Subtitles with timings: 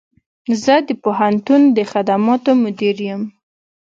[0.63, 3.21] زه د پوهنتون د خدماتو مدیر یم